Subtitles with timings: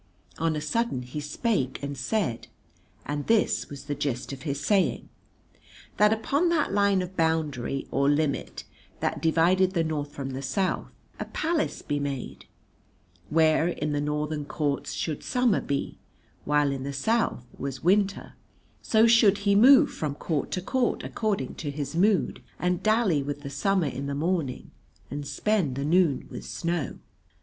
[0.39, 2.47] On a sudden he spake and said,
[3.05, 5.09] and this was the gist of his saying,
[5.97, 8.63] that upon that line of boundary or limit
[8.99, 12.45] that divided the North from the South a palace be made,
[13.29, 15.99] where in the Northern courts should summer be,
[16.45, 18.33] while in the South was winter;
[18.81, 23.41] so should he move from court to court according to his mood, and dally with
[23.41, 24.71] the summer in the morning
[25.11, 26.97] and spend the noon with snow.